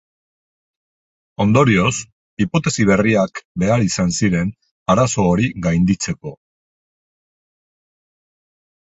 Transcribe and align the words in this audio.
Ondorioz, 1.43 1.91
hipotesi 2.45 2.85
berriak 2.91 3.41
behar 3.63 3.85
izan 3.89 4.09
ziren 4.21 4.49
arazo 4.95 5.27
hori 5.35 5.47
gainditzeko. 5.67 6.33